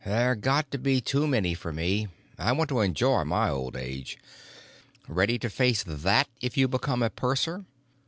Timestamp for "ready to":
5.07-5.47